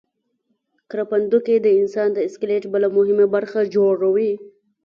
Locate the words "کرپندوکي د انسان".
0.89-2.09